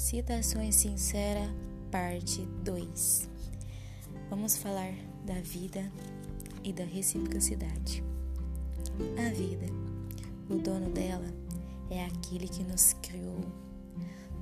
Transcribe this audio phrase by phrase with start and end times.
[0.00, 1.54] Citações Sincera,
[1.90, 3.28] parte 2.
[4.30, 4.94] Vamos falar
[5.26, 5.92] da vida
[6.64, 8.02] e da reciprocidade.
[9.18, 9.66] A vida,
[10.48, 11.28] o dono dela,
[11.90, 13.44] é aquele que nos criou.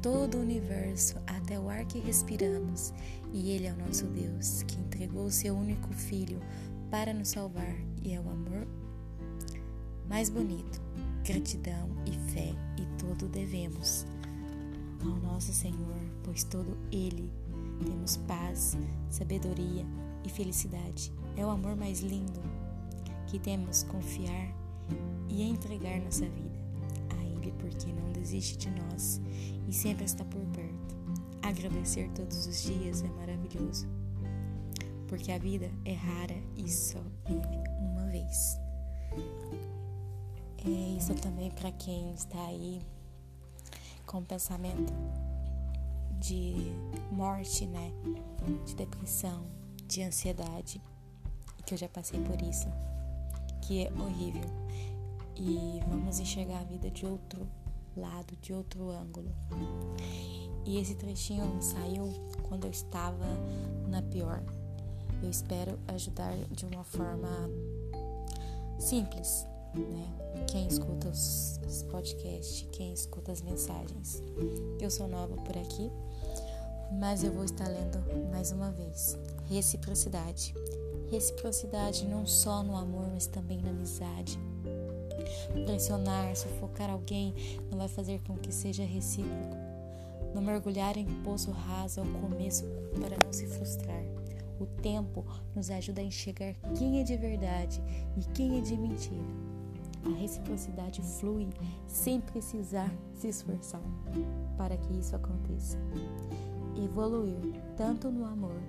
[0.00, 2.94] Todo o universo, até o ar que respiramos,
[3.32, 6.40] e Ele é o nosso Deus, que entregou o seu único Filho
[6.88, 8.64] para nos salvar, e é o amor
[10.08, 10.80] mais bonito,
[11.24, 14.06] gratidão e fé, e todo devemos
[15.02, 17.32] ao nosso Senhor, pois todo Ele
[17.84, 18.76] temos paz,
[19.10, 19.84] sabedoria
[20.24, 21.12] e felicidade.
[21.36, 22.40] É o amor mais lindo
[23.26, 24.54] que temos confiar
[25.28, 26.58] e entregar nossa vida
[27.10, 29.20] a Ele, porque não desiste de nós
[29.68, 30.96] e sempre está por perto.
[31.42, 33.86] Agradecer todos os dias é maravilhoso,
[35.06, 37.46] porque a vida é rara e só vive
[37.80, 38.58] uma vez.
[40.66, 42.80] É isso também para quem está aí
[44.08, 44.92] com pensamento
[46.18, 46.72] de
[47.12, 47.92] morte, né?
[48.66, 49.44] De depressão,
[49.86, 50.82] de ansiedade,
[51.64, 52.66] que eu já passei por isso,
[53.62, 54.48] que é horrível.
[55.36, 57.46] E vamos enxergar a vida de outro
[57.96, 59.30] lado, de outro ângulo.
[60.64, 62.08] E esse trechinho saiu
[62.48, 63.26] quando eu estava
[63.88, 64.42] na pior.
[65.22, 67.28] Eu espero ajudar de uma forma
[68.78, 70.44] simples, né?
[70.46, 74.22] Quem escuta os, os podcasts, quem escuta as mensagens.
[74.80, 75.90] Eu sou nova por aqui,
[76.98, 77.98] mas eu vou estar lendo
[78.30, 79.18] mais uma vez.
[79.46, 80.54] Reciprocidade.
[81.10, 84.38] Reciprocidade não só no amor, mas também na amizade.
[85.64, 87.34] Pressionar, sufocar alguém
[87.70, 89.56] não vai fazer com que seja recíproco.
[90.34, 92.64] Não mergulhar em poço raso ao começo
[93.00, 94.02] para não se frustrar.
[94.60, 97.80] O tempo nos ajuda a enxergar quem é de verdade
[98.16, 99.22] e quem é de mentira.
[100.04, 101.48] A reciprocidade flui
[101.86, 103.82] sem precisar se esforçar
[104.56, 105.78] para que isso aconteça.
[106.76, 108.60] Evoluir tanto no amor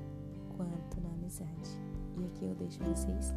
[0.57, 1.79] quanto na amizade.
[2.18, 3.34] E aqui eu deixo vocês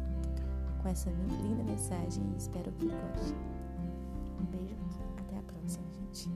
[0.81, 3.37] com essa linda mensagem e espero que gostem.
[4.41, 4.75] Um beijo,
[5.17, 6.29] até a próxima, gente.